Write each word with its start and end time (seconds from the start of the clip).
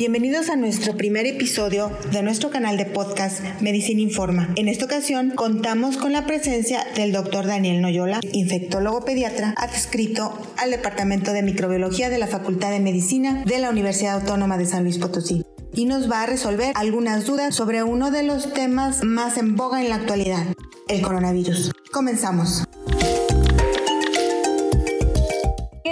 Bienvenidos 0.00 0.48
a 0.48 0.56
nuestro 0.56 0.96
primer 0.96 1.26
episodio 1.26 1.92
de 2.10 2.22
nuestro 2.22 2.48
canal 2.48 2.78
de 2.78 2.86
podcast 2.86 3.42
Medicina 3.60 4.00
Informa. 4.00 4.48
En 4.56 4.66
esta 4.66 4.86
ocasión 4.86 5.28
contamos 5.28 5.98
con 5.98 6.14
la 6.14 6.24
presencia 6.24 6.86
del 6.96 7.12
doctor 7.12 7.44
Daniel 7.44 7.82
Noyola, 7.82 8.20
infectólogo 8.32 9.04
pediatra, 9.04 9.52
adscrito 9.58 10.40
al 10.56 10.70
Departamento 10.70 11.34
de 11.34 11.42
Microbiología 11.42 12.08
de 12.08 12.16
la 12.16 12.28
Facultad 12.28 12.70
de 12.70 12.80
Medicina 12.80 13.44
de 13.44 13.58
la 13.58 13.68
Universidad 13.68 14.22
Autónoma 14.22 14.56
de 14.56 14.64
San 14.64 14.84
Luis 14.84 14.96
Potosí 14.96 15.42
y 15.74 15.84
nos 15.84 16.10
va 16.10 16.22
a 16.22 16.26
resolver 16.26 16.72
algunas 16.76 17.26
dudas 17.26 17.54
sobre 17.54 17.82
uno 17.82 18.10
de 18.10 18.22
los 18.22 18.54
temas 18.54 19.04
más 19.04 19.36
en 19.36 19.54
boga 19.54 19.82
en 19.82 19.90
la 19.90 19.96
actualidad, 19.96 20.46
el 20.88 21.02
coronavirus. 21.02 21.72
Comenzamos. 21.92 22.64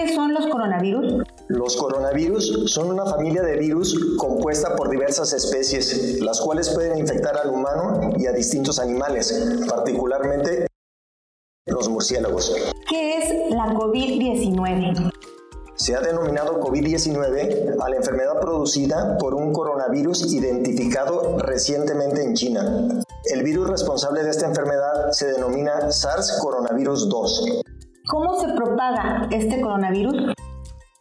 ¿Qué 0.09 0.15
son 0.15 0.33
los 0.33 0.47
coronavirus? 0.47 1.23
Los 1.48 1.77
coronavirus 1.77 2.73
son 2.73 2.91
una 2.91 3.05
familia 3.05 3.43
de 3.43 3.59
virus 3.59 4.17
compuesta 4.17 4.75
por 4.75 4.89
diversas 4.89 5.34
especies, 5.34 6.19
las 6.23 6.41
cuales 6.41 6.71
pueden 6.71 6.97
infectar 6.97 7.37
al 7.37 7.51
humano 7.51 8.12
y 8.17 8.25
a 8.25 8.33
distintos 8.33 8.79
animales, 8.79 9.39
particularmente 9.69 10.67
los 11.67 11.91
murciélagos. 11.91 12.57
¿Qué 12.89 13.19
es 13.19 13.55
la 13.55 13.67
COVID-19? 13.75 15.12
Se 15.75 15.95
ha 15.95 16.01
denominado 16.01 16.59
COVID-19 16.59 17.77
a 17.79 17.91
la 17.91 17.97
enfermedad 17.97 18.41
producida 18.41 19.19
por 19.19 19.34
un 19.34 19.53
coronavirus 19.53 20.33
identificado 20.33 21.37
recientemente 21.37 22.23
en 22.23 22.33
China. 22.33 23.03
El 23.27 23.43
virus 23.43 23.69
responsable 23.69 24.23
de 24.23 24.31
esta 24.31 24.47
enfermedad 24.47 25.11
se 25.11 25.27
denomina 25.33 25.91
SARS 25.91 26.39
coronavirus 26.41 27.11
2. 27.11 27.62
¿Cómo 28.09 28.41
se 28.41 28.48
propaga 28.55 29.28
este 29.31 29.61
coronavirus? 29.61 30.33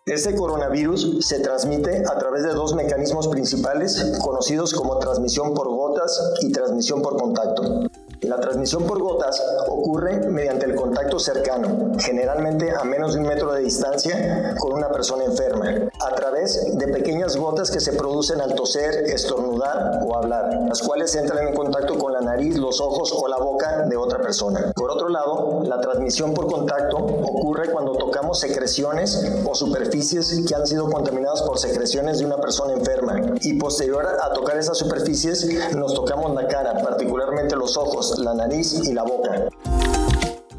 Este 0.05 0.35
coronavirus 0.35 1.25
se 1.25 1.39
transmite 1.39 2.03
a 2.05 2.17
través 2.17 2.43
de 2.43 2.49
dos 2.49 2.75
mecanismos 2.75 3.29
principales 3.29 4.19
conocidos 4.21 4.73
como 4.73 4.99
transmisión 4.99 5.53
por 5.53 5.69
gotas 5.69 6.33
y 6.41 6.51
transmisión 6.51 7.01
por 7.01 7.15
contacto. 7.15 7.87
La 8.21 8.39
transmisión 8.39 8.83
por 8.87 8.99
gotas 8.99 9.41
ocurre 9.67 10.17
mediante 10.29 10.65
el 10.65 10.75
contacto 10.75 11.19
cercano, 11.19 11.91
generalmente 11.99 12.71
a 12.71 12.83
menos 12.83 13.13
de 13.13 13.19
un 13.19 13.27
metro 13.27 13.53
de 13.53 13.61
distancia, 13.61 14.55
con 14.59 14.73
una 14.73 14.89
persona 14.89 15.25
enferma, 15.25 15.89
a 15.99 16.15
través 16.15 16.77
de 16.77 16.87
pequeñas 16.87 17.37
gotas 17.37 17.69
que 17.69 17.79
se 17.79 17.93
producen 17.93 18.41
al 18.41 18.55
toser, 18.55 19.05
estornudar 19.05 19.99
o 20.03 20.15
hablar, 20.15 20.49
las 20.67 20.81
cuales 20.81 21.13
entran 21.15 21.47
en 21.47 21.53
contacto 21.53 21.97
con 21.97 22.11
la 22.11 22.21
nariz, 22.21 22.57
los 22.57 22.81
ojos 22.81 23.13
o 23.15 23.27
la 23.27 23.37
boca 23.37 23.83
de 23.83 23.97
otra 23.97 24.19
persona. 24.19 24.71
Por 24.75 24.89
otro 24.89 25.09
lado, 25.09 25.61
la 25.63 25.79
transmisión 25.79 26.33
por 26.33 26.47
contacto 26.47 26.97
ocurre 26.97 27.71
cuando 27.71 27.93
tocamos 27.93 28.39
secreciones 28.39 29.23
o 29.45 29.53
superficies 29.53 30.43
que 30.47 30.55
han 30.55 30.65
sido 30.65 30.89
contaminadas 30.89 31.43
por 31.43 31.59
secreciones 31.59 32.19
de 32.19 32.25
una 32.25 32.37
persona 32.37 32.73
enferma 32.73 33.21
y 33.41 33.59
posterior 33.59 34.05
a 34.21 34.33
tocar 34.33 34.57
esas 34.57 34.77
superficies 34.77 35.47
nos 35.75 35.93
tocamos 35.93 36.33
la 36.33 36.47
cara, 36.47 36.81
particularmente 36.81 37.55
los 37.55 37.77
ojos, 37.77 38.06
la 38.19 38.33
nariz 38.33 38.81
y 38.87 38.93
la 38.93 39.03
boca. 39.03 39.49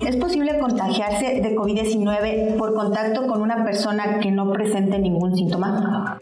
¿Es 0.01 0.17
posible 0.17 0.59
contagiarse 0.59 1.41
de 1.41 1.57
COVID-19 1.57 2.57
por 2.57 2.75
contacto 2.75 3.27
con 3.27 3.43
una 3.43 3.65
persona 3.65 4.21
que 4.21 4.31
no 4.31 4.53
presente 4.53 4.99
ningún 4.99 5.37
síntoma? 5.37 6.19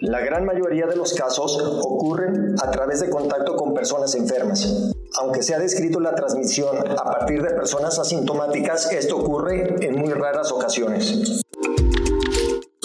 La 0.00 0.20
gran 0.20 0.44
mayoría 0.44 0.86
de 0.86 0.96
los 0.96 1.12
casos 1.14 1.56
ocurren 1.82 2.56
a 2.60 2.70
través 2.70 3.00
de 3.00 3.10
contacto 3.10 3.54
con 3.54 3.72
personas 3.72 4.14
enfermas. 4.16 4.92
Aunque 5.20 5.42
se 5.42 5.54
ha 5.54 5.58
descrito 5.58 6.00
la 6.00 6.14
transmisión 6.14 6.76
a 6.90 7.04
partir 7.04 7.42
de 7.42 7.50
personas 7.50 7.98
asintomáticas, 7.98 8.90
esto 8.92 9.18
ocurre 9.18 9.76
en 9.86 10.00
muy 10.00 10.12
raras 10.12 10.50
ocasiones. 10.50 11.42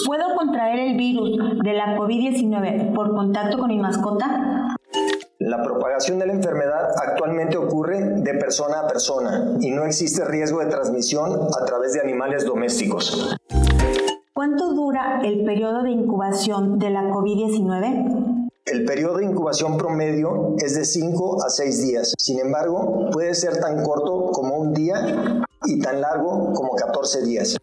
¿Puedo 0.06 0.36
contraer 0.36 0.78
el 0.78 0.96
virus 0.96 1.38
de 1.64 1.72
la 1.72 1.96
COVID-19 1.96 2.94
por 2.94 3.14
contacto 3.14 3.58
con 3.58 3.68
mi 3.68 3.78
mascota? 3.78 4.76
La 5.48 5.62
propagación 5.62 6.18
de 6.18 6.26
la 6.26 6.34
enfermedad 6.34 6.90
actualmente 7.02 7.56
ocurre 7.56 7.98
de 8.20 8.34
persona 8.34 8.80
a 8.80 8.86
persona 8.86 9.56
y 9.58 9.70
no 9.70 9.86
existe 9.86 10.22
riesgo 10.26 10.60
de 10.60 10.66
transmisión 10.66 11.48
a 11.58 11.64
través 11.64 11.94
de 11.94 12.02
animales 12.02 12.44
domésticos. 12.44 13.34
¿Cuánto 14.34 14.74
dura 14.74 15.22
el 15.24 15.46
periodo 15.46 15.84
de 15.84 15.90
incubación 15.92 16.78
de 16.78 16.90
la 16.90 17.04
COVID-19? 17.04 18.50
El 18.66 18.84
periodo 18.84 19.16
de 19.16 19.24
incubación 19.24 19.78
promedio 19.78 20.54
es 20.58 20.74
de 20.74 20.84
5 20.84 21.42
a 21.42 21.48
6 21.48 21.82
días. 21.82 22.14
Sin 22.18 22.40
embargo, 22.40 23.08
puede 23.10 23.34
ser 23.34 23.58
tan 23.58 23.82
corto 23.82 24.30
como 24.32 24.56
un 24.56 24.74
día 24.74 25.42
y 25.64 25.80
tan 25.80 26.02
largo 26.02 26.52
como 26.52 26.76
14 26.76 27.24
días. 27.24 27.56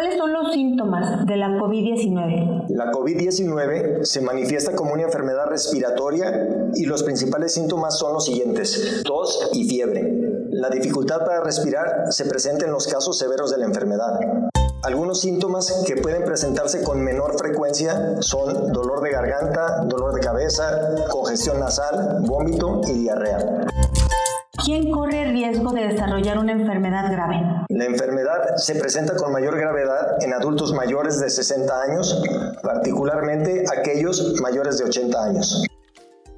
¿Cuáles 0.00 0.16
son 0.16 0.32
los 0.32 0.52
síntomas 0.54 1.26
de 1.26 1.36
la 1.36 1.48
COVID-19? 1.58 2.68
La 2.70 2.90
COVID-19 2.90 4.02
se 4.04 4.22
manifiesta 4.22 4.74
como 4.74 4.94
una 4.94 5.02
enfermedad 5.02 5.44
respiratoria 5.50 6.70
y 6.74 6.86
los 6.86 7.02
principales 7.02 7.52
síntomas 7.52 7.98
son 7.98 8.14
los 8.14 8.24
siguientes, 8.24 9.02
tos 9.04 9.50
y 9.52 9.68
fiebre. 9.68 10.46
La 10.52 10.70
dificultad 10.70 11.18
para 11.26 11.42
respirar 11.42 12.06
se 12.08 12.24
presenta 12.24 12.64
en 12.64 12.72
los 12.72 12.86
casos 12.86 13.18
severos 13.18 13.50
de 13.50 13.58
la 13.58 13.66
enfermedad. 13.66 14.18
Algunos 14.84 15.20
síntomas 15.20 15.84
que 15.86 15.96
pueden 15.96 16.24
presentarse 16.24 16.82
con 16.82 17.02
menor 17.02 17.36
frecuencia 17.38 18.22
son 18.22 18.72
dolor 18.72 19.02
de 19.02 19.10
garganta, 19.10 19.84
dolor 19.84 20.14
de 20.14 20.20
cabeza, 20.20 20.94
congestión 21.10 21.60
nasal, 21.60 22.20
vómito 22.22 22.80
y 22.86 23.00
diarrea. 23.00 23.66
¿Quién 24.64 24.90
corre 24.90 25.24
riesgo 25.24 25.72
de 25.72 25.88
desarrollar 25.88 26.38
una 26.38 26.52
enfermedad 26.52 27.10
grave? 27.10 27.36
La 27.70 27.84
enfermedad 27.86 28.56
se 28.56 28.74
presenta 28.74 29.16
con 29.16 29.32
mayor 29.32 29.56
gravedad 29.58 30.22
en 30.22 30.34
adultos 30.34 30.74
mayores 30.74 31.18
de 31.18 31.30
60 31.30 31.82
años, 31.82 32.22
particularmente 32.62 33.64
aquellos 33.72 34.38
mayores 34.42 34.76
de 34.78 34.84
80 34.84 35.24
años. 35.24 35.64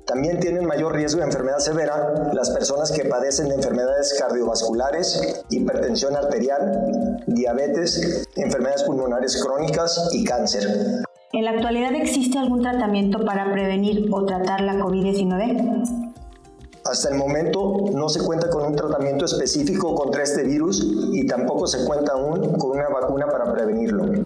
También 0.07 0.39
tienen 0.39 0.67
mayor 0.67 0.95
riesgo 0.95 1.21
de 1.21 1.27
enfermedad 1.27 1.59
severa 1.59 2.31
las 2.33 2.51
personas 2.51 2.93
que 2.93 3.07
padecen 3.07 3.49
de 3.49 3.57
enfermedades 3.57 4.15
cardiovasculares, 4.19 5.45
hipertensión 5.51 6.15
arterial, 6.15 7.23
diabetes, 7.27 8.29
enfermedades 8.37 8.85
pulmonares 8.85 9.43
crónicas 9.43 10.11
y 10.13 10.25
cáncer. 10.25 11.03
¿En 11.33 11.45
la 11.45 11.53
actualidad 11.53 11.95
existe 11.95 12.39
algún 12.39 12.63
tratamiento 12.63 13.25
para 13.25 13.51
prevenir 13.53 14.09
o 14.13 14.25
tratar 14.27 14.61
la 14.61 14.75
COVID-19? 14.75 16.12
Hasta 16.85 17.11
el 17.11 17.15
momento 17.15 17.85
no 17.95 18.09
se 18.09 18.25
cuenta 18.25 18.51
con 18.51 18.65
un 18.65 18.75
tratamiento 18.75 19.25
específico 19.25 19.95
contra 19.95 20.25
este 20.25 20.43
virus 20.43 20.85
y 21.13 21.27
tampoco 21.27 21.67
se 21.67 21.85
cuenta 21.85 22.13
aún 22.13 22.55
con 22.59 22.73
una 22.73 22.89
vacuna 22.89 23.27
para 23.29 23.53
prevenirlo. 23.53 24.25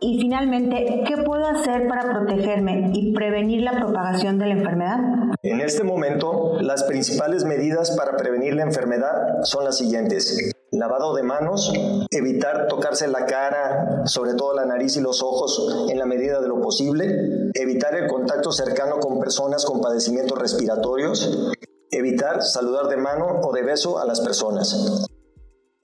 Y 0.00 0.20
finalmente, 0.20 1.04
¿qué 1.06 1.22
puedo 1.22 1.46
hacer 1.46 1.88
para 1.88 2.02
protegerme 2.02 2.90
y 2.92 3.12
prevenir 3.14 3.62
la 3.62 3.72
propagación 3.72 4.38
de 4.38 4.46
la 4.46 4.52
enfermedad? 4.54 4.98
En 5.42 5.60
este 5.60 5.84
momento, 5.84 6.60
las 6.60 6.84
principales 6.84 7.44
medidas 7.44 7.92
para 7.92 8.16
prevenir 8.16 8.54
la 8.54 8.62
enfermedad 8.62 9.42
son 9.42 9.64
las 9.64 9.78
siguientes. 9.78 10.52
Lavado 10.82 11.14
de 11.14 11.22
manos, 11.22 11.72
evitar 12.10 12.66
tocarse 12.66 13.06
la 13.06 13.24
cara, 13.24 14.02
sobre 14.04 14.34
todo 14.34 14.52
la 14.52 14.64
nariz 14.64 14.96
y 14.96 15.00
los 15.00 15.22
ojos 15.22 15.86
en 15.88 15.96
la 15.96 16.06
medida 16.06 16.40
de 16.40 16.48
lo 16.48 16.60
posible, 16.60 17.52
evitar 17.54 17.94
el 17.94 18.08
contacto 18.08 18.50
cercano 18.50 18.98
con 18.98 19.20
personas 19.20 19.64
con 19.64 19.80
padecimientos 19.80 20.36
respiratorios, 20.36 21.52
Evitar 21.92 22.42
saludar 22.42 22.88
de 22.88 22.96
mano 22.96 23.42
o 23.44 23.52
de 23.52 23.62
beso 23.62 24.00
a 24.00 24.04
las 24.04 24.20
personas. 24.22 25.06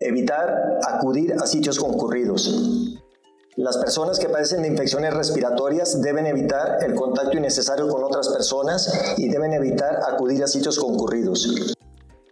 Evitar 0.01 0.81
acudir 0.85 1.35
a 1.35 1.47
sitios 1.47 1.79
concurridos. 1.79 2.99
Las 3.55 3.77
personas 3.77 4.19
que 4.19 4.29
padecen 4.29 4.63
de 4.63 4.69
infecciones 4.69 5.15
respiratorias 5.15 6.03
deben 6.03 6.27
evitar 6.27 6.83
el 6.83 6.97
contacto 6.97 7.37
innecesario 7.37 7.87
con 7.87 8.03
otras 8.03 8.31
personas 8.31 8.91
y 9.17 9.29
deben 9.29 9.53
evitar 9.53 10.01
acudir 10.09 10.43
a 10.43 10.49
sitios 10.49 10.77
concurridos. 10.77 11.77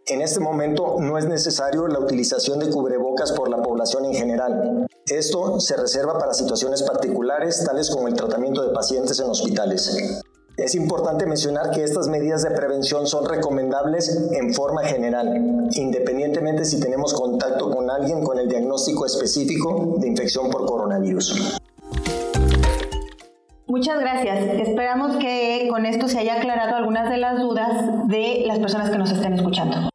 En 0.08 0.22
este 0.22 0.38
momento 0.38 0.98
no 1.00 1.18
es 1.18 1.24
necesario 1.24 1.88
la 1.88 1.98
utilización 1.98 2.60
de 2.60 2.70
cubrebocas 2.70 3.32
por 3.32 3.50
la 3.50 3.60
población 3.60 4.04
en 4.04 4.14
general. 4.14 4.86
Esto 5.04 5.58
se 5.58 5.76
reserva 5.76 6.16
para 6.16 6.32
situaciones 6.32 6.84
particulares 6.84 7.64
tales 7.64 7.90
como 7.90 8.06
el 8.06 8.14
tratamiento 8.14 8.62
de 8.62 8.72
pacientes 8.72 9.18
en 9.18 9.28
hospitales. 9.28 10.22
Es 10.56 10.76
importante 10.76 11.26
mencionar 11.26 11.72
que 11.72 11.82
estas 11.82 12.06
medidas 12.06 12.44
de 12.44 12.52
prevención 12.52 13.08
son 13.08 13.28
recomendables 13.28 14.30
en 14.30 14.54
forma 14.54 14.84
general, 14.84 15.68
independientemente 15.72 16.64
si 16.64 16.78
tenemos 16.78 17.12
contacto 17.12 17.68
con 17.68 17.90
alguien 17.90 18.22
con 18.22 18.38
el 18.38 18.48
diagnóstico 18.48 19.06
específico 19.06 19.96
de 19.98 20.06
infección 20.06 20.50
por 20.50 20.66
coronavirus. 20.66 21.58
Muchas 23.66 23.98
gracias. 23.98 24.38
Esperamos 24.68 25.16
que 25.16 25.66
con 25.68 25.84
esto 25.84 26.06
se 26.06 26.20
haya 26.20 26.36
aclarado 26.36 26.76
algunas 26.76 27.10
de 27.10 27.16
las 27.16 27.40
dudas 27.40 28.06
de 28.06 28.44
las 28.46 28.60
personas 28.60 28.88
que 28.88 28.98
nos 28.98 29.10
estén 29.10 29.32
escuchando. 29.32 29.90